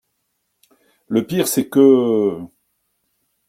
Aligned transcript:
Le 1.09 1.27
pire 1.27 1.47
c’est 1.47 1.69
que… 1.69 2.41